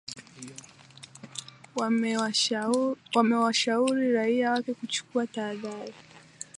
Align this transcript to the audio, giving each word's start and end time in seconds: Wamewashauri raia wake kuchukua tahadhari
Wamewashauri 3.15 4.11
raia 4.11 4.51
wake 4.51 4.73
kuchukua 4.73 5.27
tahadhari 5.27 5.93